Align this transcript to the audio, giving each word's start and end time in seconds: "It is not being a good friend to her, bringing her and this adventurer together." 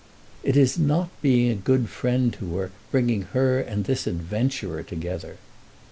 "It 0.41 0.57
is 0.57 0.79
not 0.79 1.09
being 1.21 1.51
a 1.51 1.55
good 1.55 1.87
friend 1.87 2.33
to 2.33 2.55
her, 2.57 2.71
bringing 2.89 3.21
her 3.33 3.59
and 3.59 3.85
this 3.85 4.07
adventurer 4.07 4.81
together." 4.81 5.37